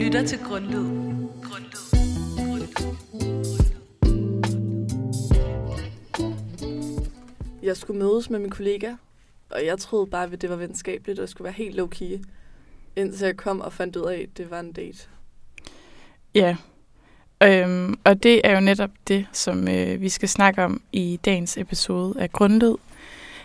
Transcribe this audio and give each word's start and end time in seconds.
lytter 0.00 0.26
til 0.26 0.38
Grundlyd. 0.38 0.84
Grundlyd. 1.42 2.00
Jeg 7.62 7.76
skulle 7.76 7.98
mødes 7.98 8.30
med 8.30 8.38
min 8.38 8.50
kollega, 8.50 8.92
og 9.50 9.66
jeg 9.66 9.78
troede 9.78 10.06
bare, 10.06 10.32
at 10.32 10.42
det 10.42 10.50
var 10.50 10.56
venskabeligt, 10.56 11.18
og 11.18 11.22
det 11.22 11.30
skulle 11.30 11.44
være 11.44 11.52
helt 11.52 11.80
low-key. 11.80 12.24
Indtil 12.96 13.24
jeg 13.24 13.36
kom 13.36 13.60
og 13.60 13.72
fandt 13.72 13.96
ud 13.96 14.04
af, 14.04 14.20
at 14.20 14.28
det 14.36 14.50
var 14.50 14.60
en 14.60 14.72
date. 14.72 15.08
Ja, 16.34 16.56
øhm, 17.42 17.98
og 18.04 18.22
det 18.22 18.40
er 18.44 18.54
jo 18.54 18.60
netop 18.60 18.90
det, 19.08 19.26
som 19.32 19.68
øh, 19.68 20.00
vi 20.00 20.08
skal 20.08 20.28
snakke 20.28 20.64
om 20.64 20.82
i 20.92 21.20
dagens 21.24 21.58
episode 21.58 22.20
af 22.20 22.32
Grundlyd. 22.32 22.74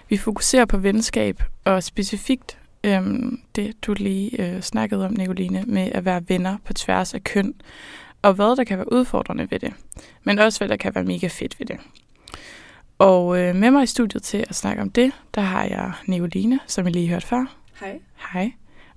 Vi 0.09 0.17
fokuserer 0.17 0.66
på 0.66 0.77
venskab, 0.77 1.44
og 1.66 1.84
specifikt 1.84 2.58
øhm, 2.86 3.41
det, 3.55 3.73
du 3.81 3.94
lige 3.94 4.41
øh, 4.41 4.62
snakkede 4.62 5.05
om, 5.05 5.13
Nicoline, 5.13 5.63
med 5.67 5.91
at 5.91 6.05
være 6.05 6.30
venner 6.30 6.57
på 6.66 6.73
tværs 6.73 7.13
af 7.13 7.23
køn, 7.23 7.53
og 8.21 8.34
hvad 8.34 8.55
der 8.55 8.63
kan 8.63 8.77
være 8.77 8.93
udfordrende 8.93 9.52
ved 9.52 9.59
det, 9.59 9.73
men 10.23 10.39
også 10.39 10.59
hvad 10.59 10.70
der 10.70 10.76
kan 10.76 10.95
være 10.95 11.03
mega 11.03 11.27
fedt 11.27 11.59
ved 11.59 11.66
det. 11.66 11.77
Og 12.99 13.40
øh, 13.40 13.55
med 13.55 13.71
mig 13.71 13.84
i 13.84 13.88
studiet 13.88 14.23
til 14.23 14.45
at 14.49 14.55
snakke 14.55 14.81
om 14.81 14.90
det, 14.90 15.12
der 15.35 15.41
har 15.41 15.63
jeg 15.63 15.91
Nicoline, 16.07 16.59
som 16.67 16.88
I 16.88 16.90
lige 16.90 17.07
hørte 17.07 17.27
før. 17.27 17.45
Hej. 17.79 17.99
Hej. 18.34 18.52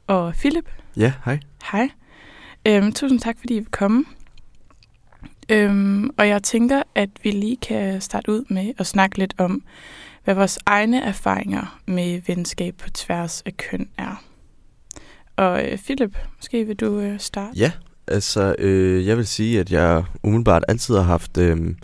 Og 0.06 0.34
Philip. 0.34 0.70
Ja, 0.96 1.12
hej. 1.24 1.38
Hej. 1.72 1.88
Øhm, 2.66 2.92
tusind 2.92 3.20
tak, 3.20 3.36
fordi 3.38 3.54
I 3.54 3.58
vil 3.58 3.70
komme. 3.70 4.04
Øhm, 5.48 6.10
og 6.16 6.28
jeg 6.28 6.42
tænker, 6.42 6.82
at 6.94 7.10
vi 7.22 7.30
lige 7.30 7.56
kan 7.56 8.00
starte 8.00 8.32
ud 8.32 8.44
med 8.48 8.72
at 8.78 8.86
snakke 8.86 9.18
lidt 9.18 9.34
om, 9.38 9.62
hvad 10.28 10.34
vores 10.34 10.58
egne 10.66 11.02
erfaringer 11.02 11.80
med 11.86 12.20
venskab 12.26 12.74
på 12.74 12.90
tværs 12.90 13.42
af 13.46 13.56
køn 13.56 13.88
er. 13.98 14.22
Og 15.36 15.64
øh, 15.64 15.78
Philip, 15.78 16.18
måske 16.36 16.64
vil 16.64 16.76
du 16.76 17.00
øh, 17.00 17.20
starte? 17.20 17.58
Ja, 17.58 17.72
altså 18.06 18.54
øh, 18.58 19.06
jeg 19.06 19.16
vil 19.16 19.26
sige, 19.26 19.60
at 19.60 19.72
jeg 19.72 20.04
umiddelbart 20.22 20.64
altid 20.68 20.94
har 20.94 21.02
haft 21.02 21.38
øh, 21.38 21.74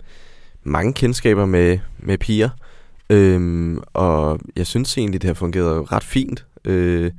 mange 0.63 0.93
kendskaber 0.93 1.45
med, 1.45 1.79
med 1.99 2.17
piger. 2.17 2.49
Øh, 3.09 3.77
og 3.93 4.39
jeg 4.55 4.67
synes 4.67 4.97
egentlig, 4.97 5.21
det 5.21 5.27
har 5.27 5.33
fungeret 5.33 5.91
ret 5.91 6.03
fint. 6.03 6.45
Øh, 6.65 7.11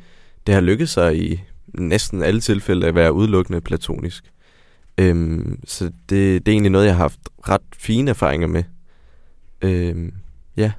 det 0.47 0.55
har 0.55 0.61
lykkedes 0.61 0.91
sig 0.91 1.19
i 1.19 1.41
næsten 1.75 2.23
alle 2.23 2.41
tilfælde 2.41 2.87
at 2.87 2.95
være 2.95 3.13
udelukkende 3.13 3.61
platonisk. 3.61 4.33
Øhm, 4.99 5.61
så 5.65 5.85
det, 5.85 6.47
det 6.47 6.49
er 6.49 6.53
egentlig 6.53 6.73
noget, 6.73 6.87
jeg 6.87 6.95
har 6.95 7.05
haft 7.05 7.21
ret 7.49 7.63
fine 7.77 8.11
erfaringer 8.11 8.47
med. 8.47 8.63
Øhm, 9.63 10.13
ja. 10.57 10.73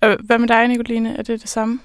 Og 0.00 0.16
hvad 0.24 0.38
med 0.38 0.48
dig, 0.48 0.68
Nicoline? 0.68 1.16
Er 1.16 1.22
det 1.22 1.40
det 1.40 1.48
samme? 1.48 1.80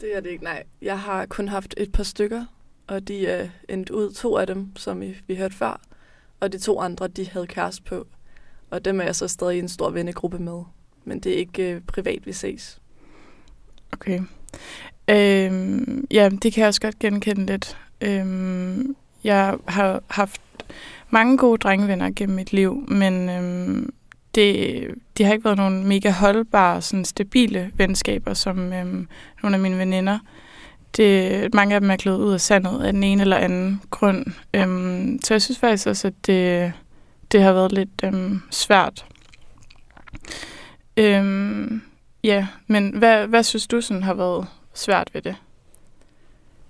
Det 0.00 0.16
er 0.16 0.20
det 0.20 0.30
ikke, 0.30 0.44
nej. 0.44 0.62
Jeg 0.82 1.00
har 1.00 1.26
kun 1.26 1.48
haft 1.48 1.74
et 1.76 1.92
par 1.92 2.02
stykker, 2.02 2.44
og 2.86 3.08
de 3.08 3.26
er 3.26 3.48
endt 3.68 3.90
ud 3.90 4.12
to 4.12 4.36
af 4.36 4.46
dem, 4.46 4.76
som 4.76 5.02
I, 5.02 5.14
vi 5.26 5.36
hørte 5.36 5.54
før. 5.54 5.80
Og 6.40 6.52
de 6.52 6.58
to 6.58 6.80
andre, 6.80 7.08
de 7.08 7.28
havde 7.28 7.46
kæreste 7.46 7.82
på. 7.82 8.06
Og 8.70 8.84
dem 8.84 9.00
er 9.00 9.04
jeg 9.04 9.16
så 9.16 9.28
stadig 9.28 9.56
i 9.56 9.58
en 9.58 9.68
stor 9.68 9.90
vennegruppe 9.90 10.38
med. 10.38 10.62
Men 11.04 11.20
det 11.20 11.32
er 11.32 11.36
ikke 11.36 11.72
øh, 11.72 11.80
privat, 11.80 12.26
vi 12.26 12.32
ses. 12.32 12.80
Okay. 13.92 14.20
Øhm, 15.10 16.06
ja, 16.10 16.28
det 16.42 16.52
kan 16.52 16.60
jeg 16.60 16.68
også 16.68 16.80
godt 16.80 16.98
genkende 16.98 17.46
lidt. 17.46 17.78
Øhm, 18.00 18.96
jeg 19.24 19.56
har 19.68 20.02
haft 20.06 20.40
mange 21.10 21.38
gode 21.38 21.58
drengevenner 21.58 22.10
gennem 22.16 22.36
mit 22.36 22.52
liv, 22.52 22.84
men 22.88 23.28
øhm, 23.28 23.94
det, 24.36 24.84
det 25.18 25.26
har 25.26 25.32
ikke 25.32 25.44
været 25.44 25.56
nogle 25.56 25.84
mega 25.84 26.10
holdbare, 26.10 26.82
sådan 26.82 27.04
stabile 27.04 27.72
venskaber, 27.74 28.34
som 28.34 28.72
øhm, 28.72 29.08
nogle 29.42 29.56
af 29.56 29.60
mine 29.60 29.78
veninder. 29.78 30.18
Det, 30.96 31.54
mange 31.54 31.74
af 31.74 31.80
dem 31.80 31.90
er 31.90 31.96
glædet 31.96 32.18
ud 32.18 32.32
af 32.32 32.40
sandet 32.40 32.84
af 32.84 32.92
den 32.92 33.02
ene 33.02 33.22
eller 33.22 33.36
anden 33.36 33.82
grund. 33.90 34.26
Øhm, 34.54 35.18
så 35.24 35.34
jeg 35.34 35.42
synes 35.42 35.58
faktisk 35.58 35.86
også, 35.86 36.08
at 36.08 36.26
det, 36.26 36.72
det 37.32 37.42
har 37.42 37.52
været 37.52 37.72
lidt 37.72 38.04
øhm, 38.04 38.40
svært. 38.50 39.06
Øhm, 40.96 41.82
ja, 42.24 42.46
men 42.66 42.98
hvad, 42.98 43.26
hvad 43.26 43.42
synes 43.42 43.66
du 43.66 43.80
sådan 43.80 44.02
har 44.02 44.14
været 44.14 44.46
svært 44.74 45.10
ved 45.14 45.22
det? 45.22 45.36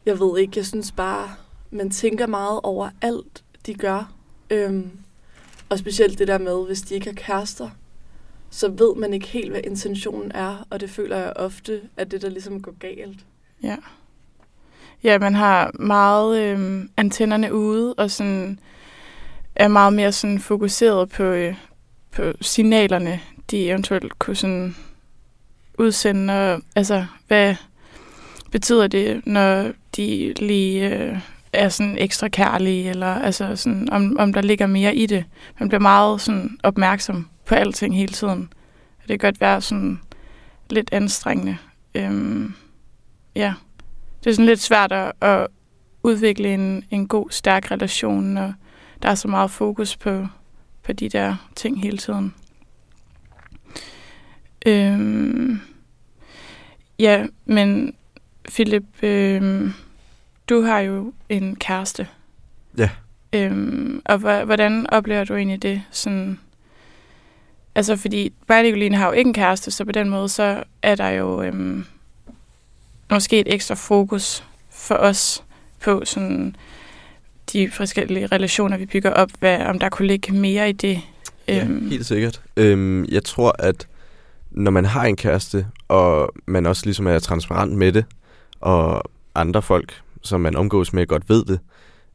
Jeg 0.06 0.20
ved 0.20 0.38
ikke, 0.38 0.52
jeg 0.56 0.66
synes 0.66 0.92
bare, 0.92 1.28
man 1.70 1.90
tænker 1.90 2.26
meget 2.26 2.60
over 2.62 2.90
alt, 3.02 3.44
de 3.66 3.74
gør. 3.74 4.12
Øhm, 4.50 4.90
og 5.68 5.78
specielt 5.78 6.18
det 6.18 6.28
der 6.28 6.38
med, 6.38 6.66
hvis 6.66 6.80
de 6.80 6.94
ikke 6.94 7.06
har 7.06 7.14
kærester, 7.14 7.70
så 8.50 8.68
ved 8.68 8.96
man 8.96 9.12
ikke 9.12 9.26
helt, 9.26 9.50
hvad 9.50 9.60
intentionen 9.64 10.32
er, 10.32 10.66
og 10.70 10.80
det 10.80 10.90
føler 10.90 11.16
jeg 11.16 11.32
ofte, 11.36 11.80
at 11.96 12.10
det 12.10 12.22
der 12.22 12.28
ligesom 12.28 12.62
går 12.62 12.74
galt. 12.78 13.18
Ja. 13.62 13.76
Ja, 15.04 15.18
man 15.18 15.34
har 15.34 15.70
meget 15.74 16.40
øh, 16.40 16.84
antennerne 16.96 17.54
ude, 17.54 17.94
og 17.94 18.10
sådan 18.10 18.58
er 19.54 19.68
meget 19.68 19.92
mere 19.92 20.12
sådan 20.12 20.38
fokuseret 20.38 21.08
på, 21.08 21.22
øh, 21.22 21.54
på 22.12 22.32
signalerne, 22.40 23.20
de 23.50 23.68
eventuelt 23.68 24.18
kunne 24.18 24.36
sådan 24.36 24.76
udsende. 25.78 26.52
Og, 26.54 26.62
altså, 26.76 27.06
hvad 27.26 27.54
betyder 28.50 28.86
det, 28.86 29.26
når 29.26 29.72
de 29.96 30.32
lige 30.32 30.94
øh, 30.94 31.18
er 31.52 31.68
sådan 31.68 31.98
ekstra 31.98 32.28
kærlige, 32.28 32.90
eller 32.90 33.14
altså 33.14 33.56
sådan, 33.56 33.88
om, 33.92 34.16
om 34.18 34.32
der 34.32 34.42
ligger 34.42 34.66
mere 34.66 34.94
i 34.94 35.06
det. 35.06 35.24
Man 35.60 35.68
bliver 35.68 35.80
meget 35.80 36.20
sådan 36.20 36.58
opmærksom 36.62 37.28
på 37.46 37.54
alting 37.54 37.96
hele 37.96 38.12
tiden. 38.12 38.52
Det 39.08 39.20
kan 39.20 39.28
godt 39.30 39.40
være 39.40 39.60
sådan 39.60 40.00
lidt 40.70 40.88
anstrengende. 40.92 41.56
Øhm, 41.94 42.54
ja 43.34 43.54
det 44.26 44.30
er 44.30 44.34
sådan 44.34 44.46
lidt 44.46 44.60
svært 44.60 44.92
at, 44.92 45.12
at 45.20 45.46
udvikle 46.02 46.54
en, 46.54 46.84
en 46.90 47.08
god, 47.08 47.30
stærk 47.30 47.70
relation, 47.70 48.24
når 48.24 48.54
der 49.02 49.08
er 49.08 49.14
så 49.14 49.28
meget 49.28 49.50
fokus 49.50 49.96
på, 49.96 50.26
på 50.82 50.92
de 50.92 51.08
der 51.08 51.50
ting 51.56 51.82
hele 51.82 51.98
tiden. 51.98 52.34
Øhm, 54.66 55.60
ja, 56.98 57.26
men 57.44 57.94
Philip, 58.48 59.02
øhm, 59.02 59.72
du 60.48 60.60
har 60.60 60.78
jo 60.78 61.12
en 61.28 61.56
kæreste. 61.56 62.08
Ja. 62.78 62.90
Øhm, 63.32 64.02
og 64.04 64.18
hvordan 64.44 64.90
oplever 64.90 65.24
du 65.24 65.34
egentlig 65.34 65.62
det? 65.62 65.82
Sådan, 65.90 66.40
altså, 67.74 67.96
fordi 67.96 68.32
og 68.46 68.94
har 68.94 69.06
jo 69.06 69.12
ikke 69.12 69.28
en 69.28 69.34
kæreste, 69.34 69.70
så 69.70 69.84
på 69.84 69.92
den 69.92 70.10
måde, 70.10 70.28
så 70.28 70.64
er 70.82 70.94
der 70.94 71.08
jo... 71.08 71.42
Øhm, 71.42 71.84
måske 73.10 73.40
et 73.40 73.54
ekstra 73.54 73.74
fokus 73.74 74.44
for 74.70 74.94
os 74.94 75.44
på 75.80 76.02
sådan 76.04 76.56
de 77.52 77.70
forskellige 77.70 78.26
relationer, 78.26 78.76
vi 78.76 78.86
bygger 78.86 79.10
op, 79.10 79.30
hvad, 79.38 79.60
om 79.60 79.78
der 79.78 79.88
kunne 79.88 80.08
ligge 80.08 80.32
mere 80.32 80.68
i 80.68 80.72
det. 80.72 81.00
Ja, 81.48 81.64
øhm. 81.64 81.90
helt 81.90 82.06
sikkert. 82.06 82.40
Øhm, 82.56 83.04
jeg 83.04 83.24
tror, 83.24 83.56
at 83.58 83.86
når 84.50 84.70
man 84.70 84.84
har 84.84 85.04
en 85.04 85.16
kæreste, 85.16 85.66
og 85.88 86.32
man 86.46 86.66
også 86.66 86.84
ligesom 86.84 87.06
er 87.06 87.18
transparent 87.18 87.72
med 87.72 87.92
det, 87.92 88.04
og 88.60 89.10
andre 89.34 89.62
folk, 89.62 90.00
som 90.26 90.40
man 90.40 90.56
omgås 90.56 90.92
med, 90.92 91.06
godt 91.06 91.28
ved 91.28 91.44
det, 91.44 91.58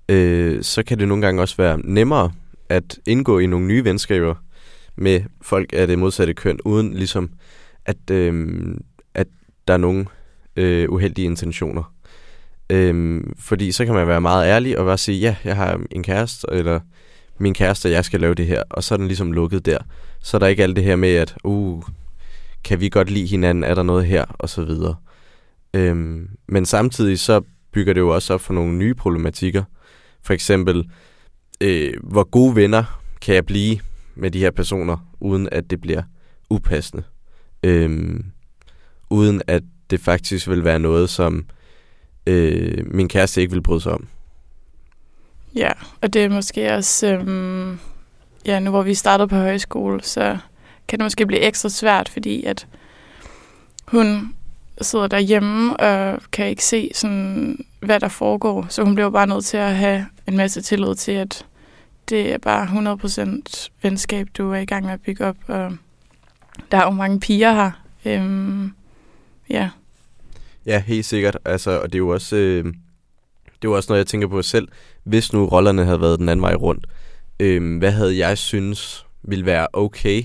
øh, 0.09 0.63
så 0.63 0.83
kan 0.83 0.99
det 0.99 1.07
nogle 1.07 1.25
gange 1.25 1.41
også 1.41 1.57
være 1.57 1.79
nemmere 1.83 2.31
at 2.69 2.99
indgå 3.07 3.39
i 3.39 3.45
nogle 3.45 3.67
nye 3.67 3.83
venskaber 3.83 4.35
med 4.95 5.21
folk 5.41 5.73
af 5.73 5.87
det 5.87 5.99
modsatte 5.99 6.33
køn, 6.33 6.59
uden 6.65 6.93
ligesom 6.93 7.29
at, 7.85 8.11
øh, 8.11 8.57
at 9.13 9.27
der 9.67 9.73
er 9.73 9.77
nogen 9.77 10.07
øh, 10.55 10.89
uheldige 10.89 11.25
intentioner. 11.25 11.93
Øh, 12.69 13.21
fordi 13.39 13.71
så 13.71 13.85
kan 13.85 13.93
man 13.93 14.07
være 14.07 14.21
meget 14.21 14.47
ærlig 14.47 14.79
og 14.79 14.85
bare 14.85 14.97
sige, 14.97 15.19
ja, 15.19 15.35
jeg 15.43 15.55
har 15.55 15.81
en 15.91 16.03
kæreste, 16.03 16.47
eller 16.51 16.79
min 17.37 17.53
kæreste, 17.53 17.89
jeg 17.89 18.05
skal 18.05 18.19
lave 18.19 18.33
det 18.33 18.47
her, 18.47 18.63
og 18.69 18.83
så 18.83 18.95
er 18.95 18.97
den 18.97 19.07
ligesom 19.07 19.31
lukket 19.31 19.65
der. 19.65 19.77
Så 20.19 20.37
er 20.37 20.39
der 20.39 20.47
ikke 20.47 20.63
alt 20.63 20.75
det 20.75 20.83
her 20.83 20.95
med, 20.95 21.15
at, 21.15 21.35
uh, 21.43 21.83
kan 22.63 22.79
vi 22.79 22.89
godt 22.89 23.09
lide 23.09 23.27
hinanden, 23.27 23.63
er 23.63 23.75
der 23.75 23.83
noget 23.83 24.05
her, 24.05 24.25
og 24.39 24.49
så 24.49 24.63
videre. 24.63 24.95
Øhm, 25.73 26.29
men 26.47 26.65
samtidig 26.65 27.19
så 27.19 27.41
bygger 27.71 27.93
det 27.93 28.01
jo 28.01 28.09
også 28.09 28.33
op 28.33 28.41
for 28.41 28.53
nogle 28.53 28.77
nye 28.77 28.93
problematikker. 28.93 29.63
For 30.23 30.33
eksempel, 30.33 30.89
øh, 31.61 31.93
hvor 32.03 32.23
gode 32.23 32.55
venner 32.55 33.01
kan 33.21 33.35
jeg 33.35 33.45
blive 33.45 33.79
med 34.15 34.31
de 34.31 34.39
her 34.39 34.51
personer, 34.51 34.97
uden 35.19 35.49
at 35.51 35.69
det 35.69 35.81
bliver 35.81 36.03
upassende. 36.49 37.03
Øh, 37.63 38.19
uden 39.09 39.41
at 39.47 39.63
det 39.89 39.99
faktisk 39.99 40.47
vil 40.47 40.63
være 40.63 40.79
noget, 40.79 41.09
som 41.09 41.45
øh, 42.27 42.93
min 42.93 43.07
kæreste 43.07 43.41
ikke 43.41 43.53
vil 43.53 43.61
bryde 43.61 43.81
sig 43.81 43.91
om. 43.91 44.07
Ja, 45.55 45.71
og 46.01 46.13
det 46.13 46.23
er 46.23 46.29
måske 46.29 46.73
også, 46.73 47.07
øhm, 47.07 47.79
ja, 48.45 48.59
nu 48.59 48.69
hvor 48.69 48.81
vi 48.81 48.93
startede 48.93 49.27
på 49.27 49.35
højskole, 49.35 50.03
så 50.03 50.37
kan 50.87 50.99
det 50.99 51.05
måske 51.05 51.25
blive 51.25 51.41
ekstra 51.41 51.69
svært, 51.69 52.09
fordi 52.09 52.43
at 52.43 52.67
hun 53.87 54.35
sidder 54.81 55.07
derhjemme 55.07 55.77
og 55.77 56.19
kan 56.31 56.47
ikke 56.47 56.65
se, 56.65 56.91
sådan, 56.93 57.65
hvad 57.79 57.99
der 57.99 58.07
foregår. 58.07 58.65
Så 58.69 58.83
hun 58.83 58.95
bliver 58.95 59.09
bare 59.09 59.27
nødt 59.27 59.45
til 59.45 59.57
at 59.57 59.75
have 59.75 60.05
en 60.27 60.37
masse 60.37 60.61
tillid 60.61 60.95
til, 60.95 61.11
at 61.11 61.45
det 62.09 62.33
er 62.33 62.37
bare 62.37 62.95
100% 63.63 63.69
venskab, 63.81 64.27
du 64.37 64.51
er 64.51 64.57
i 64.57 64.65
gang 64.65 64.85
med 64.85 64.93
at 64.93 65.01
bygge 65.01 65.25
op. 65.25 65.37
Og 65.47 65.71
der 66.71 66.77
er 66.77 66.83
jo 66.83 66.89
mange 66.89 67.19
piger 67.19 67.53
her. 67.53 67.71
Øhm, 68.05 68.73
ja. 69.49 69.69
Ja, 70.65 70.83
helt 70.87 71.05
sikkert. 71.05 71.37
Altså, 71.45 71.79
og 71.81 71.87
det 71.87 71.95
er 71.95 71.99
jo 71.99 72.09
også... 72.09 72.35
Øh, 72.35 72.65
det 73.45 73.67
er 73.67 73.71
jo 73.71 73.75
også 73.75 73.87
noget, 73.89 73.99
jeg 73.99 74.07
tænker 74.07 74.27
på 74.27 74.41
selv. 74.41 74.67
Hvis 75.03 75.33
nu 75.33 75.45
rollerne 75.45 75.85
havde 75.85 76.01
været 76.01 76.19
den 76.19 76.29
anden 76.29 76.41
vej 76.41 76.55
rundt, 76.55 76.85
øh, 77.39 77.77
hvad 77.77 77.91
havde 77.91 78.17
jeg 78.17 78.37
synes 78.37 79.05
ville 79.23 79.45
være 79.45 79.67
okay? 79.73 80.23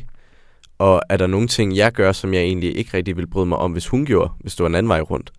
Og 0.78 1.02
er 1.08 1.16
der 1.16 1.26
nogle 1.26 1.48
ting, 1.48 1.76
jeg 1.76 1.92
gør, 1.92 2.12
som 2.12 2.34
jeg 2.34 2.42
egentlig 2.42 2.76
ikke 2.76 2.96
rigtig 2.96 3.16
vil 3.16 3.26
bryde 3.26 3.46
mig 3.46 3.58
om, 3.58 3.72
hvis 3.72 3.86
hun 3.88 4.06
gjorde, 4.06 4.30
hvis 4.40 4.54
det 4.56 4.62
var 4.62 4.68
en 4.68 4.74
anden 4.74 4.88
vej 4.88 5.00
rundt? 5.00 5.30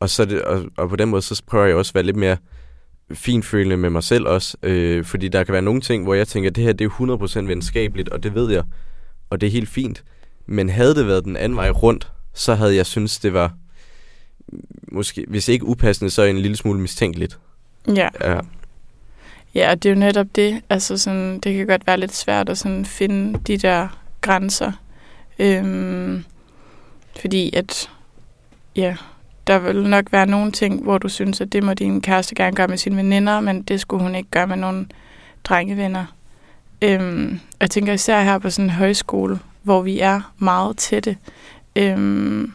Og, 0.00 0.10
så 0.10 0.24
det, 0.24 0.42
og, 0.42 0.64
og 0.76 0.88
på 0.88 0.96
den 0.96 1.08
måde, 1.08 1.22
så 1.22 1.42
prøver 1.46 1.66
jeg 1.66 1.76
også 1.76 1.90
at 1.90 1.94
være 1.94 2.04
lidt 2.04 2.16
mere 2.16 2.36
finfølende 3.12 3.76
med 3.76 3.90
mig 3.90 4.04
selv 4.04 4.26
også. 4.26 4.56
Øh, 4.62 5.04
fordi 5.04 5.28
der 5.28 5.44
kan 5.44 5.52
være 5.52 5.62
nogle 5.62 5.80
ting, 5.80 6.04
hvor 6.04 6.14
jeg 6.14 6.28
tænker, 6.28 6.50
at 6.50 6.56
det 6.56 6.64
her 6.64 6.72
det 6.72 6.84
er 6.84 7.40
100% 7.40 7.40
venskabeligt, 7.40 8.08
og 8.08 8.22
det 8.22 8.34
ved 8.34 8.50
jeg. 8.52 8.62
Og 9.30 9.40
det 9.40 9.46
er 9.46 9.50
helt 9.50 9.68
fint. 9.68 10.04
Men 10.46 10.68
havde 10.68 10.94
det 10.94 11.06
været 11.06 11.24
den 11.24 11.36
anden 11.36 11.56
vej 11.56 11.70
rundt, 11.70 12.12
så 12.34 12.54
havde 12.54 12.76
jeg 12.76 12.86
synes 12.86 13.18
det 13.18 13.32
var 13.32 13.52
måske, 14.92 15.24
hvis 15.28 15.48
ikke 15.48 15.64
upassende, 15.64 16.10
så 16.10 16.22
en 16.22 16.38
lille 16.38 16.56
smule 16.56 16.80
mistænkeligt. 16.80 17.38
Ja. 17.96 18.08
Ja. 18.20 18.40
Ja, 19.54 19.70
og 19.70 19.82
det 19.82 19.88
er 19.88 19.94
jo 19.94 20.00
netop 20.00 20.26
det. 20.36 20.60
Altså 20.70 20.98
sådan, 20.98 21.40
det 21.40 21.56
kan 21.56 21.66
godt 21.66 21.86
være 21.86 21.96
lidt 21.96 22.14
svært 22.14 22.48
at 22.48 22.58
sådan 22.58 22.84
finde 22.84 23.40
de 23.46 23.56
der 23.56 23.88
grænser. 24.20 24.72
Øhm, 25.38 26.24
fordi 27.20 27.56
at, 27.56 27.90
ja, 28.76 28.96
der 29.46 29.58
vil 29.58 29.88
nok 29.88 30.12
være 30.12 30.26
nogle 30.26 30.52
ting, 30.52 30.82
hvor 30.82 30.98
du 30.98 31.08
synes, 31.08 31.40
at 31.40 31.52
det 31.52 31.62
må 31.62 31.74
din 31.74 32.00
kæreste 32.00 32.34
gerne 32.34 32.56
gøre 32.56 32.68
med 32.68 32.76
sine 32.76 32.96
veninder, 32.96 33.40
men 33.40 33.62
det 33.62 33.80
skulle 33.80 34.02
hun 34.02 34.14
ikke 34.14 34.30
gøre 34.30 34.46
med 34.46 34.56
nogle 34.56 34.86
drengevenner. 35.44 36.04
Øhm, 36.82 37.40
jeg 37.60 37.70
tænker 37.70 37.92
især 37.92 38.22
her 38.22 38.38
på 38.38 38.50
sådan 38.50 38.64
en 38.64 38.70
højskole, 38.70 39.38
hvor 39.62 39.82
vi 39.82 40.00
er 40.00 40.32
meget 40.38 40.76
tætte. 40.76 41.16
Øhm, 41.76 42.52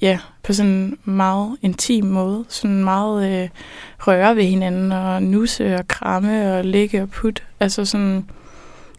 ja, 0.00 0.18
på 0.42 0.52
sådan 0.52 0.72
en 0.72 0.98
meget 1.04 1.56
intim 1.62 2.04
måde. 2.04 2.44
Sådan 2.48 2.84
meget 2.84 3.42
øh, 3.42 3.48
røre 3.98 4.36
ved 4.36 4.44
hinanden 4.44 4.92
og 4.92 5.22
nusse 5.22 5.76
og 5.76 5.88
kramme 5.88 6.58
og 6.58 6.64
ligge 6.64 7.02
og 7.02 7.10
putte. 7.10 7.42
Altså 7.60 7.84
sådan, 7.84 8.30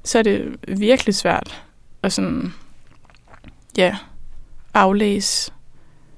så 0.04 0.19
er 0.19 0.24
det 0.24 0.60
virkelig 0.68 1.16
svært 1.16 1.63
at 2.04 2.13
sådan, 2.13 2.54
ja, 3.78 3.98
aflæse, 4.74 5.51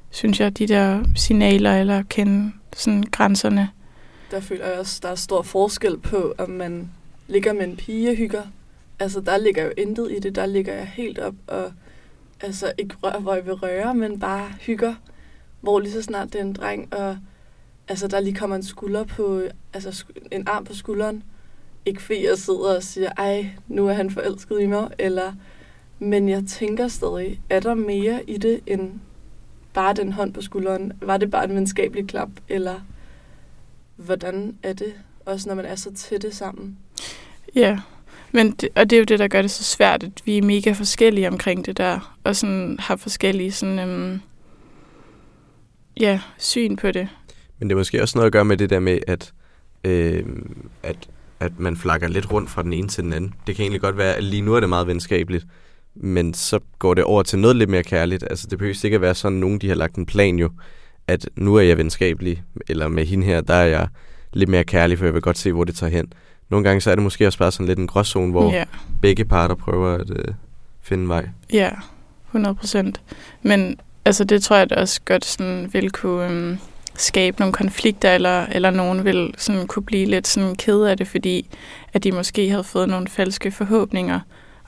synes 0.10 0.39
jeg, 0.39 0.57
de 0.57 0.68
der 0.68 1.04
signaler 1.16 1.75
eller 1.75 2.04
kende 2.04 2.51
sådan 2.75 3.04
grænserne. 3.04 3.69
Der 4.31 4.39
føler 4.39 4.66
jeg 4.66 4.80
også, 4.80 5.00
der 5.04 5.10
er 5.10 5.16
stor 5.16 5.42
forskel 5.42 5.98
på, 5.98 6.33
om 6.38 6.50
man 6.50 6.92
ligger 7.28 7.54
med 7.54 7.63
en 7.63 7.78
pige 7.78 8.10
og 8.10 8.16
hygger. 8.16 8.44
Altså, 9.00 9.22
der 9.22 9.38
ligger 9.38 9.63
jo 9.63 9.72
intet 9.78 10.12
i 10.12 10.19
det. 10.19 10.36
Der 10.36 10.45
ligger 10.45 10.74
jeg 10.74 10.88
helt 10.88 11.19
op 11.19 11.36
og 11.48 11.72
altså 12.42 12.72
ikke 12.77 12.95
rør, 13.04 13.19
hvor 13.19 13.34
jeg 13.34 13.45
vil 13.45 13.54
røre, 13.54 13.95
men 13.95 14.19
bare 14.19 14.54
hygger. 14.60 14.95
Hvor 15.62 15.80
lige 15.80 15.92
så 15.94 16.01
snart 16.01 16.34
det 16.34 16.42
er 16.42 16.45
en 16.45 16.54
dreng, 16.54 16.94
og 16.94 17.18
altså, 17.88 18.07
der 18.07 18.19
lige 18.19 18.36
kommer 18.36 18.56
en 18.56 18.63
skulder 18.63 19.04
på, 19.04 19.42
altså 19.74 20.06
en 20.31 20.48
arm 20.48 20.66
på 20.66 20.74
skulderen. 20.74 21.24
Ikke 21.86 22.01
fordi 22.01 22.25
jeg 22.25 22.38
sidder 22.38 22.75
og 22.75 22.83
siger, 22.83 23.10
ej, 23.18 23.50
nu 23.68 23.88
er 23.88 23.94
han 23.94 24.12
forelsket 24.12 24.62
i 24.62 24.66
mig, 24.66 24.89
eller, 25.00 25.33
men 26.00 26.30
jeg 26.30 26.44
tænker 26.48 26.88
stadig, 26.88 27.42
er 27.50 27.60
der 27.60 27.74
mere 27.74 28.30
i 28.30 28.38
det, 28.38 28.60
end 28.68 28.92
bare 29.74 29.94
den 29.94 30.12
hånd 30.12 30.33
på 30.33 30.42
skulderen? 30.42 30.94
Var 31.01 31.18
det 31.18 31.31
bare 31.31 31.44
en 31.44 31.56
venskabelig 31.56 32.07
klap, 32.07 32.30
eller 32.50 32.75
hvordan 33.95 34.56
er 34.63 34.74
det, 34.74 34.94
også 35.25 35.50
når 35.50 35.56
man 35.56 35.66
er 35.66 35.75
så 35.75 35.94
tætte 35.94 36.36
sammen? 36.36 36.78
Ja, 37.56 37.80
men 38.31 38.51
det, 38.51 38.69
og 38.75 38.89
det 38.89 38.95
er 38.95 39.00
jo 39.00 39.06
det, 39.06 39.19
der 39.19 39.27
gør 39.27 39.42
det 39.42 39.51
så 39.51 39.63
svært, 39.63 40.04
at 40.04 40.22
vi 40.25 40.38
er 40.38 40.42
mega 40.42 40.72
forskellige 40.72 41.27
omkring 41.27 41.66
det 41.66 41.77
der, 41.77 42.18
og 42.24 42.36
sådan 42.36 42.77
har 42.80 42.95
forskellige 42.95 43.51
sådan, 43.51 43.80
øhm, 43.80 44.22
ja, 46.00 46.22
syn 46.38 46.75
på 46.75 46.92
det. 46.92 47.10
Men 47.60 47.69
det 47.69 47.75
er 47.75 47.77
måske 47.77 48.01
også 48.01 48.18
noget 48.18 48.25
at 48.25 48.34
gøre 48.34 48.45
med 48.45 48.57
det 48.57 48.69
der 48.69 48.80
med, 48.80 49.00
at, 49.07 49.34
øh, 49.84 50.25
at, 50.84 51.10
at 51.42 51.60
man 51.60 51.78
flakker 51.78 52.08
lidt 52.08 52.32
rundt 52.32 52.50
fra 52.50 52.64
den 52.64 52.74
ene 52.74 52.88
til 52.88 53.04
den 53.04 53.14
anden. 53.14 53.34
Det 53.48 53.56
kan 53.56 53.64
egentlig 53.64 53.82
godt 53.82 53.98
være, 53.98 54.16
at 54.16 54.24
lige 54.24 54.42
nu 54.42 54.54
er 54.54 54.60
det 54.60 54.70
meget 54.70 54.88
venskabeligt, 54.88 55.46
men 55.96 56.34
så 56.34 56.60
går 56.80 56.94
det 56.94 57.04
over 57.04 57.24
til 57.24 57.40
noget 57.40 57.56
lidt 57.56 57.70
mere 57.70 57.84
kærligt. 57.84 58.24
Altså 58.30 58.48
det 58.50 58.58
behøver 58.58 58.86
ikke 58.86 58.96
at 58.96 59.02
være 59.02 59.16
sådan, 59.16 59.38
nogen 59.38 59.60
de 59.60 59.68
har 59.68 59.76
lagt 59.76 59.96
en 59.96 60.06
plan 60.06 60.36
jo, 60.36 60.50
at 61.08 61.30
nu 61.36 61.56
er 61.56 61.62
jeg 61.62 61.78
venskabelig, 61.78 62.44
eller 62.70 62.88
med 62.88 63.06
hende 63.06 63.26
her, 63.26 63.42
der 63.42 63.54
er 63.54 63.66
jeg 63.66 63.88
lidt 64.34 64.50
mere 64.50 64.64
kærlig, 64.64 64.98
for 64.98 65.06
jeg 65.06 65.14
vil 65.14 65.22
godt 65.22 65.38
se, 65.38 65.52
hvor 65.52 65.64
det 65.64 65.76
tager 65.76 65.92
hen. 65.92 66.14
Nogle 66.50 66.64
gange 66.64 66.82
så 66.82 66.92
er 66.92 66.96
det 66.96 67.04
måske 67.04 67.28
også 67.28 67.40
bare 67.40 67.52
sådan 67.52 67.68
lidt 67.68 67.80
en 67.80 67.88
gråzone, 67.88 68.32
hvor 68.32 68.54
Ja, 68.54 68.64
begge 69.02 69.26
parter 69.26 69.56
prøver 69.56 69.94
at 69.94 70.10
øh, 70.10 70.26
finde 70.82 71.08
vej. 71.08 71.30
ja 71.54 71.70
100 72.28 72.56
procent. 72.56 73.02
Men 73.42 73.80
altså, 74.06 74.24
det 74.24 74.44
tror 74.44 74.56
jeg 74.56 74.70
da 74.70 74.76
også 74.76 75.02
godt 75.06 75.26
sådan, 75.26 75.70
vil 75.74 75.92
kunne 75.92 76.26
øhm, 76.26 76.58
skabe 76.96 77.40
nogle 77.40 77.54
konflikter, 77.54 78.16
eller, 78.16 78.46
eller 78.46 78.70
nogen 78.70 79.06
vil 79.06 79.34
sådan, 79.38 79.68
kunne 79.68 79.84
blive 79.84 80.06
lidt 80.06 80.28
sådan 80.28 80.56
ked 80.56 80.84
af 80.84 80.98
det, 80.98 81.08
fordi 81.08 81.50
at 81.94 82.04
de 82.04 82.12
måske 82.12 82.50
havde 82.50 82.64
fået 82.64 82.90
nogle 82.90 83.08
falske 83.08 83.52
forhåbninger, 83.52 84.20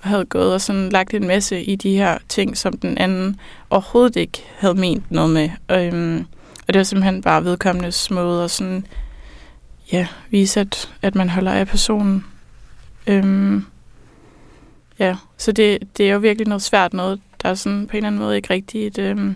og 0.01 0.09
havde 0.09 0.25
gået 0.25 0.53
og 0.53 0.61
sådan 0.61 0.89
lagt 0.89 1.13
en 1.13 1.27
masse 1.27 1.63
i 1.63 1.75
de 1.75 1.95
her 1.95 2.17
ting, 2.29 2.57
som 2.57 2.73
den 2.73 2.97
anden 2.97 3.39
overhovedet 3.69 4.15
ikke 4.15 4.43
havde 4.57 4.75
ment 4.75 5.11
noget 5.11 5.29
med. 5.29 5.49
Og, 5.67 5.85
øhm, 5.85 6.25
og 6.67 6.73
det 6.73 6.77
var 6.77 6.83
simpelthen 6.83 7.21
bare 7.21 7.43
vedkommendes 7.43 8.11
måde 8.11 8.43
at 8.43 8.51
sådan, 8.51 8.85
ja, 9.91 10.07
vise, 10.29 10.59
at, 10.59 10.93
at 11.01 11.15
man 11.15 11.29
holder 11.29 11.51
af 11.51 11.67
personen. 11.67 12.25
Øhm, 13.07 13.65
ja, 14.99 15.15
så 15.37 15.51
det, 15.51 15.97
det 15.97 16.09
er 16.09 16.13
jo 16.13 16.19
virkelig 16.19 16.47
noget 16.47 16.61
svært 16.61 16.93
noget. 16.93 17.21
Der 17.43 17.49
er 17.49 17.55
sådan 17.55 17.87
på 17.87 17.91
en 17.91 17.97
eller 17.97 18.07
anden 18.07 18.21
måde 18.21 18.35
ikke 18.35 18.53
rigtig 18.53 18.87
et, 18.87 18.97
øhm, 18.97 19.35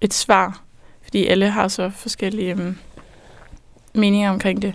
et 0.00 0.14
svar, 0.14 0.62
fordi 1.12 1.26
alle 1.26 1.50
har 1.50 1.68
så 1.68 1.90
forskellige 1.90 2.50
øhm, 2.50 2.76
meninger 3.94 4.30
omkring 4.30 4.62
det. 4.62 4.74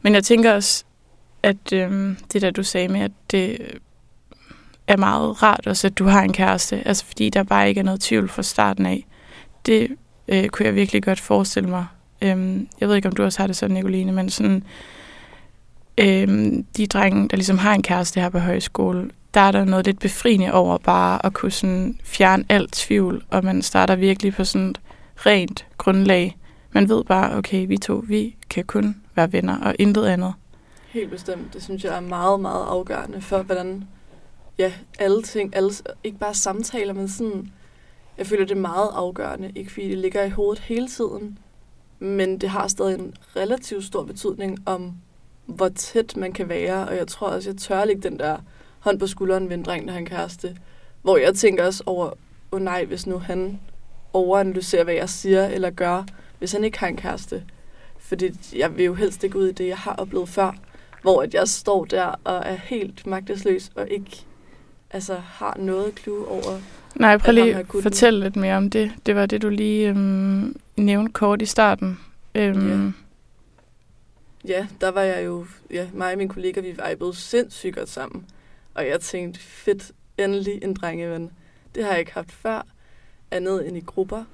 Men 0.00 0.14
jeg 0.14 0.24
tænker 0.24 0.54
også, 0.54 0.84
at 1.42 1.72
øhm, 1.72 2.16
det 2.32 2.42
der 2.42 2.50
du 2.50 2.62
sagde 2.62 2.88
med, 2.88 3.00
at 3.00 3.10
det 3.30 3.56
øh, 3.60 3.68
er 4.86 4.96
meget 4.96 5.42
rart 5.42 5.66
også, 5.66 5.86
at 5.86 5.98
du 5.98 6.04
har 6.04 6.22
en 6.22 6.32
kæreste, 6.32 6.82
altså 6.86 7.04
fordi 7.04 7.30
der 7.30 7.42
bare 7.42 7.68
ikke 7.68 7.78
er 7.78 7.84
noget 7.84 8.00
tvivl 8.00 8.28
fra 8.28 8.42
starten 8.42 8.86
af. 8.86 9.06
Det 9.66 9.96
øh, 10.28 10.48
kunne 10.48 10.66
jeg 10.66 10.74
virkelig 10.74 11.02
godt 11.02 11.20
forestille 11.20 11.68
mig. 11.68 11.86
Øhm, 12.22 12.68
jeg 12.80 12.88
ved 12.88 12.96
ikke, 12.96 13.08
om 13.08 13.14
du 13.14 13.24
også 13.24 13.38
har 13.38 13.46
det 13.46 13.56
sådan, 13.56 13.74
Nicoline, 13.74 14.12
men 14.12 14.30
sådan, 14.30 14.64
øhm, 15.98 16.64
de 16.76 16.86
drenge, 16.86 17.28
der 17.28 17.36
ligesom 17.36 17.58
har 17.58 17.74
en 17.74 17.82
kæreste 17.82 18.20
her 18.20 18.28
på 18.28 18.38
højskole, 18.38 19.10
der 19.34 19.40
er 19.40 19.52
der 19.52 19.64
noget 19.64 19.86
lidt 19.86 19.98
befriende 19.98 20.52
over 20.52 20.78
bare 20.78 21.26
at 21.26 21.32
kunne 21.32 21.52
sådan 21.52 21.98
fjerne 22.04 22.44
alt 22.48 22.72
tvivl, 22.72 23.24
og 23.30 23.44
man 23.44 23.62
starter 23.62 23.96
virkelig 23.96 24.34
på 24.34 24.44
sådan 24.44 24.74
rent 25.16 25.66
grundlag. 25.78 26.38
Man 26.72 26.88
ved 26.88 27.04
bare, 27.04 27.36
okay, 27.36 27.66
vi 27.66 27.76
to, 27.76 28.04
vi 28.08 28.36
kan 28.50 28.64
kun 28.64 28.96
være 29.14 29.32
venner, 29.32 29.58
og 29.60 29.74
intet 29.78 30.06
andet. 30.06 30.34
Helt 30.88 31.10
bestemt. 31.10 31.54
Det 31.54 31.62
synes 31.62 31.84
jeg 31.84 31.96
er 31.96 32.00
meget, 32.00 32.40
meget 32.40 32.64
afgørende 32.64 33.20
for, 33.20 33.42
hvordan 33.42 33.84
ja, 34.58 34.72
alle 34.98 35.22
ting, 35.22 35.56
alle, 35.56 35.70
ikke 36.04 36.18
bare 36.18 36.34
samtaler, 36.34 36.92
men 36.92 37.08
sådan, 37.08 37.52
jeg 38.18 38.26
føler, 38.26 38.44
det 38.44 38.56
er 38.56 38.60
meget 38.60 38.90
afgørende. 38.92 39.52
Ikke 39.54 39.72
fordi 39.72 39.88
det 39.88 39.98
ligger 39.98 40.24
i 40.24 40.30
hovedet 40.30 40.62
hele 40.62 40.88
tiden, 40.88 41.38
men 41.98 42.38
det 42.38 42.48
har 42.48 42.68
stadig 42.68 42.98
en 42.98 43.14
relativt 43.36 43.84
stor 43.84 44.04
betydning 44.04 44.58
om, 44.66 44.92
hvor 45.46 45.68
tæt 45.68 46.16
man 46.16 46.32
kan 46.32 46.48
være. 46.48 46.88
Og 46.88 46.96
jeg 46.96 47.08
tror 47.08 47.26
også, 47.26 47.50
jeg 47.50 47.56
tør 47.56 47.84
lægge 47.84 48.02
den 48.02 48.18
der 48.18 48.36
hånd 48.78 48.98
på 48.98 49.06
skulderen 49.06 49.48
ved 49.48 49.56
en 49.56 49.62
dreng, 49.62 49.88
der 49.88 49.94
han 49.94 50.06
kæreste. 50.06 50.56
Hvor 51.02 51.16
jeg 51.16 51.34
tænker 51.34 51.66
også 51.66 51.82
over, 51.86 52.06
åh 52.06 52.12
oh 52.52 52.62
nej, 52.62 52.84
hvis 52.84 53.06
nu 53.06 53.18
han 53.18 53.60
overanalyserer, 54.12 54.84
hvad 54.84 54.94
jeg 54.94 55.08
siger 55.08 55.46
eller 55.46 55.70
gør, 55.70 56.04
hvis 56.38 56.52
han 56.52 56.64
ikke 56.64 56.78
har 56.78 56.86
en 56.86 56.96
kæreste. 56.96 57.44
Fordi 57.98 58.58
jeg 58.58 58.76
vil 58.76 58.84
jo 58.84 58.94
helst 58.94 59.24
ikke 59.24 59.38
ud 59.38 59.48
i 59.48 59.52
det, 59.52 59.68
jeg 59.68 59.78
har 59.78 59.94
oplevet 59.94 60.28
før, 60.28 60.56
hvor 61.02 61.22
at 61.22 61.34
jeg 61.34 61.48
står 61.48 61.84
der 61.84 62.04
og 62.24 62.42
er 62.44 62.54
helt 62.54 63.06
magtesløs 63.06 63.70
og 63.74 63.88
ikke 63.90 64.24
altså, 64.90 65.14
har 65.14 65.56
noget 65.58 65.92
clue 65.98 66.28
over. 66.28 66.60
Nej, 66.94 67.18
prøv 67.18 67.32
lige 67.32 67.56
at 67.56 67.66
fortælle 67.82 68.20
lidt 68.20 68.36
mere 68.36 68.56
om 68.56 68.70
det. 68.70 68.92
Det 69.06 69.16
var 69.16 69.26
det, 69.26 69.42
du 69.42 69.48
lige 69.48 69.88
øhm, 69.88 70.56
nævnte 70.76 71.12
kort 71.12 71.42
i 71.42 71.46
starten. 71.46 71.98
Øhm, 72.34 72.68
Ja. 72.68 72.92
Ja, 74.44 74.66
der 74.80 74.90
var 74.90 75.02
jeg 75.02 75.24
jo, 75.24 75.46
ja, 75.70 75.88
mig 75.92 76.12
og 76.12 76.18
min 76.18 76.28
kollega, 76.28 76.60
vi 76.60 76.76
vibede 76.88 77.14
sindssygt 77.14 77.76
godt 77.76 77.88
sammen. 77.88 78.26
Og 78.74 78.86
jeg 78.86 79.00
tænkte, 79.00 79.40
fedt, 79.40 79.92
endelig 80.18 80.64
en 80.64 80.74
drengeven. 80.74 81.30
Det 81.74 81.84
har 81.84 81.90
jeg 81.90 82.00
ikke 82.00 82.14
haft 82.14 82.32
før, 82.32 82.66
andet 83.32 83.68
end 83.68 83.76
i 83.76 83.80
grupper. 83.80 84.24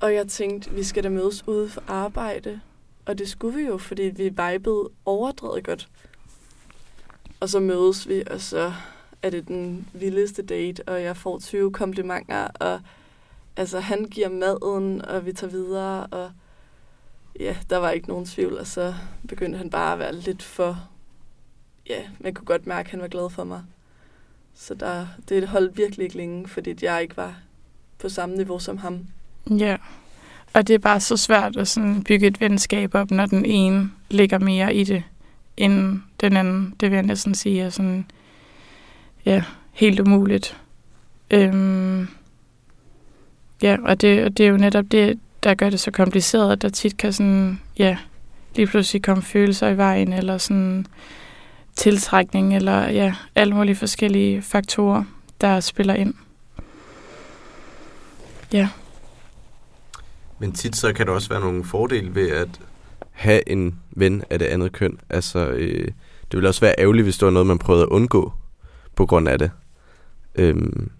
Og 0.00 0.14
jeg 0.14 0.28
tænkte, 0.28 0.70
vi 0.70 0.84
skal 0.84 1.04
da 1.04 1.08
mødes 1.08 1.48
ude 1.48 1.68
for 1.68 1.82
arbejde. 1.88 2.60
Og 3.06 3.18
det 3.18 3.28
skulle 3.28 3.56
vi 3.56 3.66
jo, 3.66 3.78
fordi 3.78 4.02
vi 4.02 4.28
vibede 4.28 4.88
overdrevet 5.04 5.64
godt. 5.64 5.88
Og 7.40 7.48
så 7.48 7.60
mødes 7.60 8.08
vi, 8.08 8.22
og 8.30 8.40
så 8.40 8.72
er 9.22 9.30
det 9.30 9.48
den 9.48 9.88
vildeste 9.92 10.42
date, 10.42 10.88
og 10.88 11.02
jeg 11.02 11.16
får 11.16 11.38
20 11.38 11.72
komplimenter, 11.72 12.48
og 12.60 12.80
altså, 13.56 13.80
han 13.80 14.04
giver 14.04 14.28
maden, 14.28 15.04
og 15.04 15.26
vi 15.26 15.32
tager 15.32 15.50
videre, 15.50 16.06
og 16.06 16.30
ja, 17.40 17.56
der 17.70 17.76
var 17.76 17.90
ikke 17.90 18.08
nogen 18.08 18.26
tvivl, 18.26 18.58
og 18.58 18.66
så 18.66 18.94
begyndte 19.28 19.58
han 19.58 19.70
bare 19.70 19.92
at 19.92 19.98
være 19.98 20.14
lidt 20.14 20.42
for, 20.42 20.88
ja, 21.88 22.08
man 22.20 22.34
kunne 22.34 22.46
godt 22.46 22.66
mærke, 22.66 22.86
at 22.86 22.90
han 22.90 23.00
var 23.00 23.08
glad 23.08 23.30
for 23.30 23.44
mig. 23.44 23.62
Så 24.54 24.74
der, 24.74 25.06
det 25.28 25.48
holdt 25.48 25.76
virkelig 25.76 26.04
ikke 26.04 26.16
længe, 26.16 26.48
fordi 26.48 26.84
jeg 26.84 27.02
ikke 27.02 27.16
var 27.16 27.38
på 27.98 28.08
samme 28.08 28.36
niveau 28.36 28.58
som 28.58 28.78
ham. 28.78 29.00
Ja, 29.50 29.76
og 30.52 30.68
det 30.68 30.74
er 30.74 30.78
bare 30.78 31.00
så 31.00 31.16
svært 31.16 31.56
at 31.56 31.68
sådan 31.68 32.04
bygge 32.04 32.26
et 32.26 32.40
venskab 32.40 32.94
op, 32.94 33.10
når 33.10 33.26
den 33.26 33.44
ene 33.44 33.90
ligger 34.10 34.38
mere 34.38 34.74
i 34.74 34.84
det, 34.84 35.02
end 35.56 36.00
den 36.20 36.36
anden. 36.36 36.74
Det 36.80 36.90
vil 36.90 36.96
jeg 36.96 37.06
næsten 37.06 37.34
sige 37.34 37.62
er 37.62 37.70
sådan, 37.70 38.06
ja, 39.24 39.42
helt 39.72 40.00
umuligt. 40.00 40.56
Øhm, 41.30 42.08
ja, 43.62 43.76
og 43.82 44.00
det, 44.00 44.24
og 44.24 44.38
det 44.38 44.46
er 44.46 44.50
jo 44.50 44.56
netop 44.56 44.84
det, 44.90 45.18
der 45.42 45.54
gør 45.54 45.70
det 45.70 45.80
så 45.80 45.90
kompliceret, 45.90 46.52
at 46.52 46.62
der 46.62 46.68
tit 46.68 46.96
kan 46.96 47.12
sådan, 47.12 47.60
ja, 47.78 47.96
lige 48.56 48.66
pludselig 48.66 49.02
komme 49.02 49.22
følelser 49.22 49.68
i 49.68 49.76
vejen, 49.76 50.12
eller 50.12 50.38
sådan 50.38 50.86
tiltrækning, 51.76 52.56
eller 52.56 52.90
ja, 52.90 53.14
alle 53.34 53.54
mulige 53.54 53.76
forskellige 53.76 54.42
faktorer, 54.42 55.04
der 55.40 55.60
spiller 55.60 55.94
ind. 55.94 56.14
Ja. 58.52 58.68
Men 60.38 60.52
tit 60.52 60.76
så 60.76 60.92
kan 60.92 61.06
der 61.06 61.12
også 61.12 61.28
være 61.28 61.40
nogle 61.40 61.64
fordele 61.64 62.14
ved 62.14 62.30
at 62.30 62.48
have 63.10 63.48
en 63.48 63.80
ven 63.90 64.24
af 64.30 64.38
det 64.38 64.46
andet 64.46 64.72
køn. 64.72 65.00
Altså, 65.10 65.48
øh, 65.48 65.88
det 66.30 66.32
ville 66.32 66.48
også 66.48 66.60
være 66.60 66.74
ærgerligt, 66.78 67.04
hvis 67.04 67.18
det 67.18 67.26
var 67.26 67.32
noget, 67.32 67.46
man 67.46 67.58
prøvede 67.58 67.82
at 67.82 67.88
undgå 67.88 68.32
på 68.96 69.06
grund 69.06 69.28
af 69.28 69.38
det. 69.38 69.50
Øhm, 70.34 70.90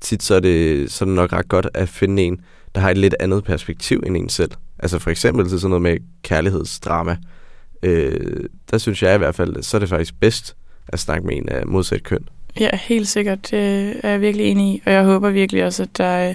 tit 0.00 0.22
så 0.22 0.34
er, 0.34 0.40
det, 0.40 0.92
så 0.92 1.04
er 1.04 1.06
det 1.06 1.16
nok 1.16 1.32
ret 1.32 1.48
godt 1.48 1.68
at 1.74 1.88
finde 1.88 2.22
en, 2.22 2.40
der 2.74 2.80
har 2.80 2.90
et 2.90 2.98
lidt 2.98 3.14
andet 3.20 3.44
perspektiv 3.44 4.02
end 4.06 4.16
en 4.16 4.28
selv. 4.28 4.50
Altså 4.78 4.98
for 4.98 5.10
eksempel 5.10 5.48
til 5.48 5.60
sådan 5.60 5.70
noget 5.70 5.82
med 5.82 5.98
kærlighedsdrama. 6.22 7.16
Øh, 7.82 8.44
der 8.70 8.78
synes 8.78 9.02
jeg 9.02 9.14
i 9.14 9.18
hvert 9.18 9.34
fald, 9.34 9.62
så 9.62 9.76
er 9.76 9.78
det 9.78 9.88
faktisk 9.88 10.14
bedst 10.20 10.56
at 10.88 10.98
snakke 10.98 11.26
med 11.26 11.36
en 11.36 11.48
af 11.48 11.66
modsat 11.66 12.02
køn. 12.02 12.28
Ja, 12.60 12.76
helt 12.76 13.08
sikkert. 13.08 13.50
Det 13.50 13.96
er 14.04 14.10
jeg 14.10 14.20
virkelig 14.20 14.46
enig 14.46 14.74
i. 14.74 14.82
Og 14.86 14.92
jeg 14.92 15.04
håber 15.04 15.30
virkelig 15.30 15.64
også, 15.64 15.82
at 15.82 15.98
der 15.98 16.28
øh, 16.28 16.34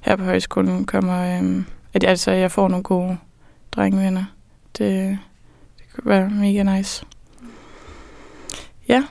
her 0.00 0.16
på 0.16 0.24
højskolen 0.24 0.84
kommer, 0.84 1.38
øhm, 1.38 1.64
at 1.94 2.04
altså, 2.04 2.30
jeg 2.30 2.50
får 2.50 2.68
nogle 2.68 2.82
gode 2.82 3.16
drengevenner. 3.72 4.24
Det, 4.78 5.18
det 5.78 5.84
kunne 5.94 6.10
være 6.10 6.30
mega 6.30 6.76
nice. 6.76 7.04
Ja. 8.88 9.04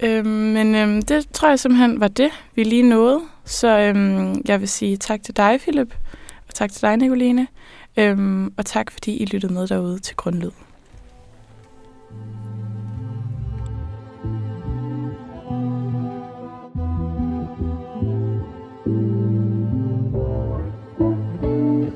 Øhm, 0.00 0.26
men 0.26 0.74
øhm, 0.74 1.02
det 1.02 1.28
tror 1.32 1.48
jeg 1.48 1.58
simpelthen 1.60 2.00
var 2.00 2.08
det, 2.08 2.30
vi 2.54 2.62
lige 2.64 2.82
nåede. 2.82 3.20
Så 3.44 3.78
øhm, 3.78 4.42
jeg 4.48 4.60
vil 4.60 4.68
sige 4.68 4.96
tak 4.96 5.22
til 5.22 5.36
dig, 5.36 5.60
Philip, 5.60 5.94
og 6.48 6.54
tak 6.54 6.72
til 6.72 6.82
dig, 6.82 6.96
Nicoline. 6.96 7.46
Øhm, 7.96 8.52
og 8.56 8.66
tak, 8.66 8.90
fordi 8.90 9.16
I 9.16 9.24
lyttede 9.24 9.52
med 9.52 9.66
derude 9.66 9.98
til 9.98 10.16
Grundlyd. 10.16 10.50